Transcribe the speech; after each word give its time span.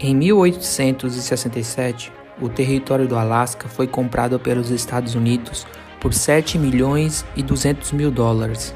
Em 0.00 0.14
1867, 0.14 2.12
o 2.40 2.48
território 2.48 3.06
do 3.06 3.16
Alasca 3.16 3.68
foi 3.68 3.86
comprado 3.86 4.40
pelos 4.40 4.70
Estados 4.70 5.14
Unidos 5.14 5.66
por 6.00 6.12
7 6.12 6.58
milhões 6.58 7.24
e 7.36 7.42
200 7.42 7.92
mil 7.92 8.10
dólares. 8.10 8.74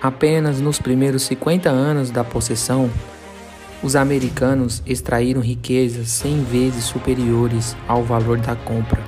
Apenas 0.00 0.60
nos 0.60 0.78
primeiros 0.78 1.24
50 1.24 1.68
anos 1.68 2.10
da 2.10 2.22
possessão, 2.22 2.88
os 3.82 3.96
americanos 3.96 4.82
extraíram 4.86 5.40
riquezas 5.40 6.08
100 6.10 6.44
vezes 6.44 6.84
superiores 6.84 7.76
ao 7.88 8.04
valor 8.04 8.38
da 8.38 8.54
compra. 8.54 9.02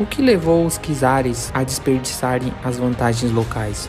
O 0.00 0.06
que 0.06 0.22
levou 0.22 0.64
os 0.64 0.78
czares 0.78 1.50
a 1.52 1.62
desperdiçarem 1.62 2.52
as 2.64 2.78
vantagens 2.78 3.32
locais? 3.32 3.88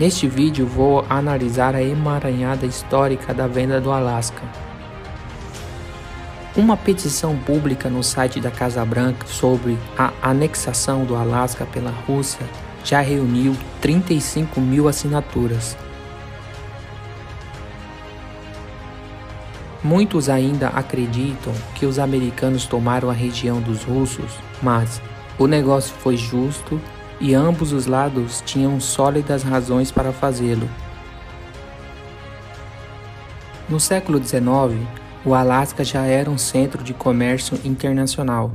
Neste 0.00 0.26
vídeo 0.26 0.66
vou 0.66 1.04
analisar 1.10 1.74
a 1.74 1.82
emaranhada 1.82 2.64
histórica 2.64 3.34
da 3.34 3.46
venda 3.46 3.78
do 3.78 3.92
Alasca. 3.92 4.40
Uma 6.56 6.74
petição 6.74 7.36
pública 7.36 7.90
no 7.90 8.02
site 8.02 8.40
da 8.40 8.50
Casa 8.50 8.82
Branca 8.82 9.26
sobre 9.26 9.76
a 9.98 10.10
anexação 10.22 11.04
do 11.04 11.14
Alasca 11.14 11.66
pela 11.66 11.90
Rússia 11.90 12.46
já 12.82 13.02
reuniu 13.02 13.54
35 13.82 14.58
mil 14.58 14.88
assinaturas. 14.88 15.76
Muitos 19.84 20.30
ainda 20.30 20.68
acreditam 20.68 21.52
que 21.74 21.84
os 21.84 21.98
americanos 21.98 22.64
tomaram 22.64 23.10
a 23.10 23.12
região 23.12 23.60
dos 23.60 23.82
russos, 23.82 24.32
mas 24.62 24.98
o 25.38 25.46
negócio 25.46 25.94
foi 25.98 26.16
justo 26.16 26.80
e 27.20 27.34
ambos 27.34 27.72
os 27.72 27.86
lados 27.86 28.42
tinham 28.46 28.80
sólidas 28.80 29.42
razões 29.42 29.92
para 29.92 30.12
fazê-lo. 30.12 30.68
No 33.68 33.78
século 33.78 34.18
XIX, 34.18 34.42
o 35.24 35.34
Alasca 35.34 35.84
já 35.84 36.04
era 36.04 36.30
um 36.30 36.38
centro 36.38 36.82
de 36.82 36.94
comércio 36.94 37.58
internacional. 37.62 38.52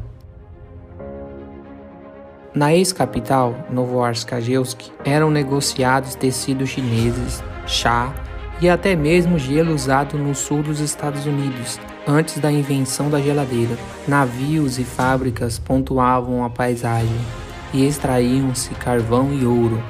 Na 2.54 2.74
ex-capital, 2.74 3.56
Novoarskajevsk, 3.70 4.92
eram 5.04 5.30
negociados 5.30 6.16
tecidos 6.16 6.70
chineses, 6.70 7.44
chá 7.68 8.14
e 8.62 8.70
até 8.70 8.96
mesmo 8.96 9.38
gelo 9.38 9.74
usado 9.74 10.18
no 10.18 10.34
sul 10.34 10.64
dos 10.64 10.80
Estados 10.80 11.26
Unidos, 11.26 11.80
antes 12.08 12.40
da 12.40 12.52
invenção 12.52 13.10
da 13.10 13.20
geladeira. 13.20 13.78
Navios 14.08 14.80
e 14.80 14.86
fábricas 14.86 15.60
pontuavam 15.60 16.46
a 16.46 16.50
paisagem 16.50 17.45
e 17.74 17.86
extraíam-se 17.86 18.70
carvão 18.76 19.34
e 19.34 19.46
ouro. 19.46 19.82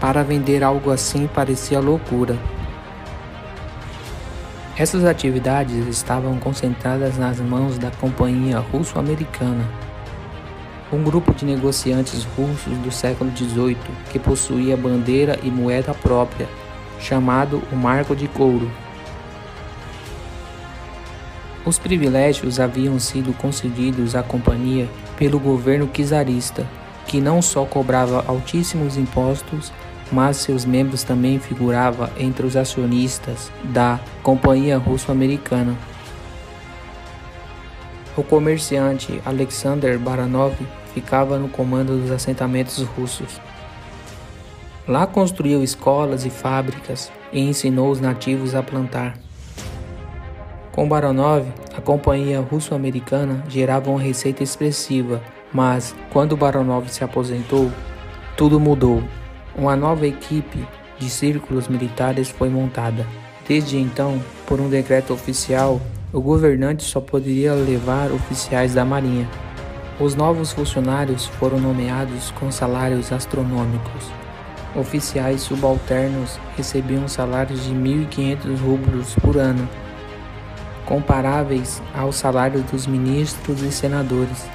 Para 0.00 0.22
vender 0.22 0.62
algo 0.64 0.90
assim 0.90 1.26
parecia 1.26 1.80
loucura. 1.80 2.36
Essas 4.76 5.04
atividades 5.04 5.86
estavam 5.86 6.38
concentradas 6.38 7.18
nas 7.18 7.38
mãos 7.38 7.78
da 7.78 7.90
Companhia 7.90 8.58
Russo-Americana, 8.58 9.64
um 10.92 11.02
grupo 11.02 11.34
de 11.34 11.44
negociantes 11.44 12.24
russos 12.36 12.76
do 12.78 12.90
século 12.90 13.30
XVIII 13.36 13.76
que 14.10 14.18
possuía 14.18 14.76
bandeira 14.76 15.38
e 15.42 15.50
moeda 15.50 15.94
própria, 15.94 16.48
chamado 16.98 17.62
o 17.70 17.76
Marco 17.76 18.16
de 18.16 18.26
Couro. 18.28 18.70
Os 21.64 21.78
privilégios 21.78 22.58
haviam 22.58 22.98
sido 22.98 23.32
concedidos 23.34 24.16
à 24.16 24.22
companhia 24.22 24.88
pelo 25.16 25.38
governo 25.38 25.88
czarista, 25.88 26.66
que 27.06 27.20
não 27.20 27.40
só 27.40 27.64
cobrava 27.64 28.24
altíssimos 28.26 28.96
impostos, 28.96 29.72
mas 30.10 30.38
seus 30.38 30.64
membros 30.64 31.04
também 31.04 31.38
figuravam 31.38 32.08
entre 32.18 32.44
os 32.44 32.56
acionistas 32.56 33.50
da 33.64 34.00
Companhia 34.22 34.76
Russo-Americana. 34.76 35.76
O 38.16 38.22
comerciante 38.22 39.22
Alexander 39.24 39.98
Baranov 39.98 40.54
ficava 40.92 41.38
no 41.38 41.48
comando 41.48 41.96
dos 41.96 42.10
assentamentos 42.10 42.82
russos. 42.82 43.40
Lá 44.86 45.06
construiu 45.06 45.62
escolas 45.62 46.26
e 46.26 46.30
fábricas 46.30 47.10
e 47.32 47.40
ensinou 47.40 47.90
os 47.90 48.00
nativos 48.00 48.54
a 48.54 48.62
plantar. 48.62 49.16
Com 50.72 50.88
Baranov, 50.88 51.46
a 51.76 51.82
companhia 51.82 52.40
russo-americana 52.40 53.44
gerava 53.46 53.90
uma 53.90 54.00
receita 54.00 54.42
expressiva, 54.42 55.20
mas 55.52 55.94
quando 56.10 56.34
Baranov 56.34 56.88
se 56.88 57.04
aposentou, 57.04 57.70
tudo 58.38 58.58
mudou. 58.58 59.02
Uma 59.54 59.76
nova 59.76 60.06
equipe 60.06 60.66
de 60.98 61.10
círculos 61.10 61.68
militares 61.68 62.30
foi 62.30 62.48
montada. 62.48 63.06
Desde 63.46 63.76
então, 63.76 64.18
por 64.46 64.60
um 64.60 64.70
decreto 64.70 65.12
oficial, 65.12 65.78
o 66.10 66.22
governante 66.22 66.84
só 66.84 67.02
poderia 67.02 67.52
levar 67.52 68.10
oficiais 68.10 68.72
da 68.72 68.82
Marinha. 68.82 69.28
Os 70.00 70.14
novos 70.14 70.52
funcionários 70.52 71.26
foram 71.26 71.58
nomeados 71.58 72.30
com 72.30 72.50
salários 72.50 73.12
astronômicos. 73.12 74.10
Oficiais 74.74 75.42
subalternos 75.42 76.40
recebiam 76.56 77.06
salários 77.06 77.62
de 77.64 77.74
1.500 77.74 78.58
rublos 78.58 79.14
por 79.16 79.36
ano, 79.36 79.68
comparáveis 80.86 81.82
ao 81.94 82.12
salário 82.12 82.62
dos 82.62 82.86
ministros 82.86 83.62
e 83.62 83.70
senadores, 83.72 84.46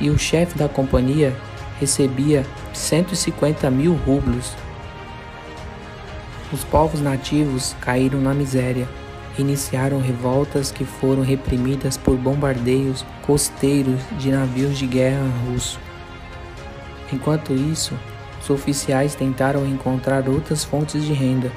e 0.00 0.10
o 0.10 0.18
chefe 0.18 0.58
da 0.58 0.68
companhia 0.68 1.34
recebia 1.78 2.46
150 2.72 3.70
mil 3.70 3.94
rublos. 3.94 4.54
Os 6.52 6.64
povos 6.64 7.00
nativos 7.00 7.74
caíram 7.80 8.20
na 8.20 8.34
miséria, 8.34 8.86
iniciaram 9.38 10.00
revoltas 10.00 10.70
que 10.70 10.84
foram 10.84 11.22
reprimidas 11.22 11.96
por 11.96 12.16
bombardeios 12.16 13.04
costeiros 13.22 14.00
de 14.18 14.30
navios 14.30 14.78
de 14.78 14.86
guerra 14.86 15.24
russos. 15.46 15.78
Enquanto 17.12 17.52
isso, 17.52 17.98
os 18.40 18.50
oficiais 18.50 19.14
tentaram 19.14 19.66
encontrar 19.66 20.28
outras 20.28 20.64
fontes 20.64 21.04
de 21.04 21.12
renda. 21.12 21.50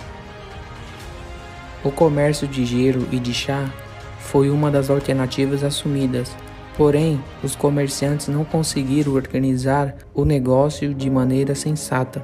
O 1.84 1.92
comércio 1.92 2.48
de 2.48 2.66
gelo 2.66 3.08
e 3.12 3.20
de 3.20 3.34
chá 3.34 3.70
foi 4.26 4.50
uma 4.50 4.72
das 4.72 4.90
alternativas 4.90 5.64
assumidas, 5.64 6.36
porém, 6.76 7.22
os 7.44 7.56
comerciantes 7.56 8.28
não 8.28 8.44
conseguiram 8.44 9.14
organizar 9.14 9.96
o 10.14 10.26
negócio 10.26 10.94
de 10.94 11.10
maneira 11.10 11.54
sensata. 11.54 12.22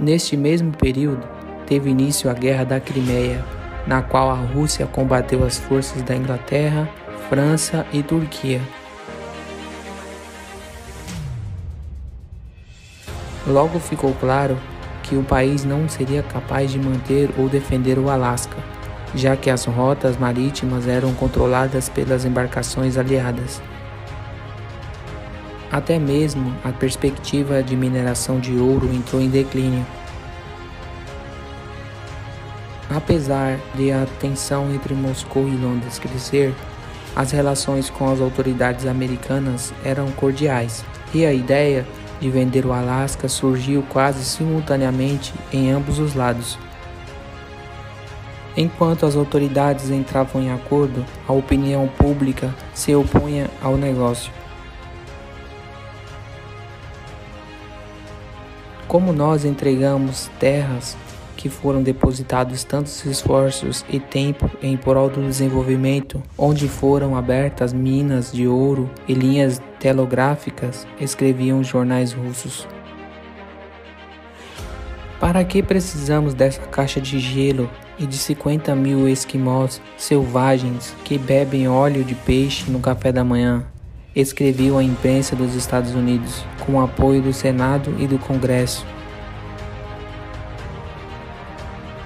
Neste 0.00 0.36
mesmo 0.36 0.72
período, 0.72 1.22
teve 1.66 1.90
início 1.90 2.30
a 2.30 2.32
Guerra 2.32 2.64
da 2.64 2.80
Crimeia, 2.80 3.44
na 3.86 4.00
qual 4.00 4.30
a 4.30 4.34
Rússia 4.34 4.86
combateu 4.86 5.44
as 5.44 5.58
forças 5.58 6.02
da 6.02 6.16
Inglaterra, 6.16 6.88
França 7.28 7.86
e 7.92 8.02
Turquia. 8.02 8.60
Logo 13.46 13.78
ficou 13.78 14.14
claro 14.14 14.56
que 15.02 15.14
o 15.14 15.22
país 15.22 15.64
não 15.64 15.88
seria 15.88 16.22
capaz 16.22 16.70
de 16.70 16.78
manter 16.78 17.28
ou 17.36 17.48
defender 17.48 17.98
o 17.98 18.08
Alasca, 18.08 18.56
já 19.14 19.36
que 19.36 19.50
as 19.50 19.64
rotas 19.64 20.16
marítimas 20.16 20.86
eram 20.86 21.12
controladas 21.14 21.88
pelas 21.88 22.24
embarcações 22.24 22.96
aliadas. 22.96 23.60
Até 25.70 25.98
mesmo 25.98 26.54
a 26.62 26.70
perspectiva 26.70 27.62
de 27.62 27.74
mineração 27.74 28.38
de 28.38 28.56
ouro 28.56 28.92
entrou 28.92 29.22
em 29.22 29.30
declínio. 29.30 29.84
Apesar 32.94 33.58
de 33.74 33.90
a 33.90 34.06
tensão 34.20 34.70
entre 34.74 34.92
Moscou 34.92 35.48
e 35.48 35.56
Londres 35.56 35.98
crescer, 35.98 36.54
as 37.16 37.30
relações 37.30 37.88
com 37.88 38.10
as 38.10 38.20
autoridades 38.20 38.86
americanas 38.86 39.72
eram 39.82 40.10
cordiais 40.12 40.84
e 41.14 41.24
a 41.24 41.32
ideia 41.32 41.86
de 42.20 42.30
vender 42.30 42.64
o 42.64 42.72
Alasca 42.72 43.28
surgiu 43.28 43.82
quase 43.88 44.24
simultaneamente 44.24 45.32
em 45.52 45.70
ambos 45.70 45.98
os 45.98 46.14
lados. 46.14 46.58
Enquanto 48.56 49.06
as 49.06 49.16
autoridades 49.16 49.90
entravam 49.90 50.42
em 50.42 50.52
acordo, 50.52 51.04
a 51.26 51.32
opinião 51.32 51.88
pública 51.88 52.54
se 52.74 52.94
opunha 52.94 53.48
ao 53.62 53.76
negócio. 53.76 54.32
Como 58.86 59.10
nós 59.12 59.46
entregamos 59.46 60.30
terras 60.38 60.96
que 61.34 61.48
foram 61.48 61.82
depositados 61.82 62.62
tantos 62.62 63.04
esforços 63.06 63.84
e 63.88 63.98
tempo 63.98 64.50
em 64.62 64.76
prol 64.76 65.08
do 65.08 65.22
desenvolvimento, 65.22 66.22
onde 66.36 66.68
foram 66.68 67.16
abertas 67.16 67.72
minas 67.72 68.30
de 68.30 68.46
ouro 68.46 68.88
e 69.08 69.14
linhas 69.14 69.60
telegráficas, 69.80 70.86
escreviam 71.00 71.64
jornais 71.64 72.12
russos. 72.12 72.68
Para 75.32 75.44
que 75.44 75.62
precisamos 75.62 76.34
dessa 76.34 76.60
caixa 76.60 77.00
de 77.00 77.18
gelo 77.18 77.70
e 77.98 78.06
de 78.06 78.18
50 78.18 78.76
mil 78.76 79.08
esquimós 79.08 79.80
selvagens 79.96 80.94
que 81.06 81.16
bebem 81.16 81.66
óleo 81.66 82.04
de 82.04 82.14
peixe 82.14 82.70
no 82.70 82.78
café 82.80 83.10
da 83.10 83.24
manhã? 83.24 83.64
Escreveu 84.14 84.76
a 84.76 84.82
imprensa 84.82 85.34
dos 85.34 85.54
Estados 85.54 85.94
Unidos, 85.94 86.44
com 86.66 86.74
o 86.74 86.82
apoio 86.82 87.22
do 87.22 87.32
Senado 87.32 87.96
e 87.98 88.06
do 88.06 88.18
Congresso. 88.18 88.84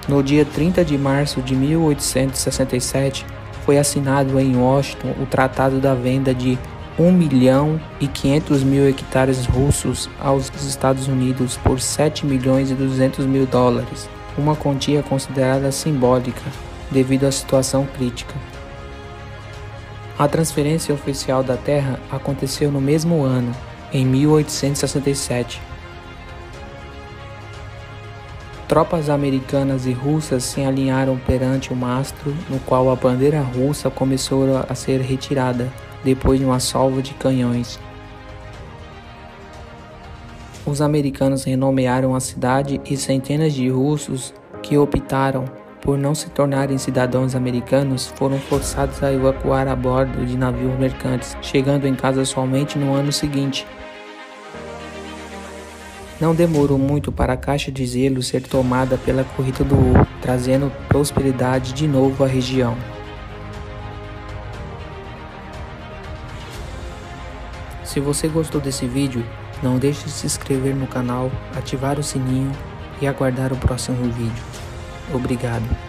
No 0.07 0.23
dia 0.23 0.45
30 0.45 0.85
de 0.85 0.97
março 0.97 1.41
de 1.41 1.53
1867, 1.53 3.25
foi 3.65 3.77
assinado 3.77 4.39
em 4.39 4.55
Washington 4.55 5.13
o 5.21 5.25
Tratado 5.25 5.81
da 5.81 5.93
Venda 5.93 6.33
de 6.33 6.57
1 6.99 7.11
milhão 7.11 7.79
e 7.99 8.07
500 8.07 8.63
mil 8.63 8.87
hectares 8.89 9.45
russos 9.45 10.09
aos 10.19 10.51
Estados 10.65 11.07
Unidos 11.07 11.55
por 11.57 11.79
7 11.79 12.25
milhões 12.25 12.71
e 12.71 12.73
200 12.73 13.25
mil 13.25 13.45
dólares, 13.45 14.09
uma 14.35 14.55
quantia 14.55 15.03
considerada 15.03 15.71
simbólica 15.71 16.41
devido 16.89 17.25
à 17.25 17.31
situação 17.31 17.85
crítica. 17.85 18.33
A 20.17 20.27
transferência 20.27 20.93
oficial 20.95 21.43
da 21.43 21.55
terra 21.55 21.99
aconteceu 22.11 22.71
no 22.71 22.81
mesmo 22.81 23.23
ano, 23.23 23.53
em 23.93 24.03
1867. 24.03 25.61
Tropas 28.67 29.07
americanas 29.07 29.85
e 29.85 29.91
russas 29.91 30.43
se 30.43 30.61
alinharam 30.61 31.15
perante 31.17 31.71
o 31.71 31.75
mastro, 31.75 32.35
no 32.49 32.59
qual 32.61 32.89
a 32.89 32.95
bandeira 32.95 33.39
russa 33.41 33.91
começou 33.91 34.47
a 34.67 34.73
ser 34.73 34.99
retirada 35.01 35.71
depois 36.07 36.39
de 36.39 36.45
uma 36.45 36.61
salva 36.61 37.01
de 37.01 37.13
canhões. 37.15 37.77
Os 40.65 40.81
americanos 40.81 41.43
renomearam 41.43 42.15
a 42.15 42.21
cidade 42.21 42.79
e 42.85 42.95
centenas 42.95 43.53
de 43.53 43.67
russos 43.67 44.33
que 44.63 44.77
optaram 44.77 45.43
por 45.81 45.97
não 45.97 46.15
se 46.15 46.29
tornarem 46.29 46.77
cidadãos 46.77 47.35
americanos 47.35 48.07
foram 48.15 48.39
forçados 48.39 49.03
a 49.03 49.11
evacuar 49.11 49.67
a 49.67 49.75
bordo 49.75 50.25
de 50.25 50.37
navios 50.37 50.79
mercantes, 50.79 51.35
chegando 51.41 51.85
em 51.85 51.93
casa 51.93 52.23
somente 52.23 52.79
no 52.79 52.93
ano 52.93 53.11
seguinte. 53.11 53.67
Não 56.21 56.33
demorou 56.33 56.77
muito 56.77 57.11
para 57.11 57.33
a 57.33 57.37
caixa 57.37 57.69
de 57.69 57.85
gelo 57.85 58.23
ser 58.23 58.43
tomada 58.43 58.97
pela 58.97 59.25
corrida 59.25 59.63
do 59.63 59.75
ouro, 59.75 60.07
trazendo 60.21 60.71
prosperidade 60.87 61.73
de 61.73 61.85
novo 61.85 62.23
à 62.23 62.27
região. 62.27 62.96
Se 67.87 68.01
você 68.01 68.27
gostou 68.27 68.59
desse 68.59 68.85
vídeo, 68.85 69.25
não 69.63 69.79
deixe 69.79 70.03
de 70.03 70.11
se 70.11 70.25
inscrever 70.25 70.75
no 70.75 70.87
canal, 70.87 71.31
ativar 71.55 71.97
o 71.97 72.03
sininho 72.03 72.51
e 73.01 73.07
aguardar 73.07 73.53
o 73.53 73.57
próximo 73.57 74.11
vídeo. 74.11 74.43
Obrigado. 75.13 75.86